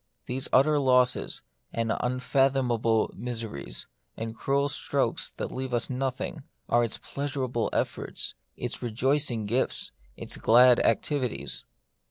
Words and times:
These 0.25 0.49
utter 0.51 0.79
losses, 0.79 1.43
and 1.71 1.93
unfathomable 1.99 3.11
miseries, 3.15 3.85
and 4.17 4.35
cruel 4.35 4.67
strokes 4.67 5.29
that 5.37 5.51
leave 5.51 5.75
us 5.75 5.91
nothing, 5.91 6.41
are 6.67 6.83
its 6.83 6.97
pleasurable 6.97 7.69
efforts, 7.71 8.33
its 8.57 8.81
rejoicing 8.81 9.45
gifts, 9.45 9.91
its 10.17 10.37
glad 10.37 10.79
activities. 10.79 11.65